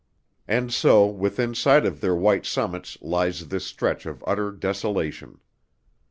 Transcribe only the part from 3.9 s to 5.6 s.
of utter desolation.